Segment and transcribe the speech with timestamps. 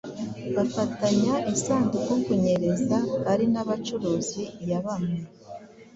[0.55, 2.97] bafatanya isanduku kunyereza
[3.31, 5.19] ari n’abacuruzi ya bamwe